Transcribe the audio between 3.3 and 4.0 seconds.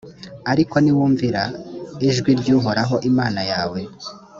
yawe,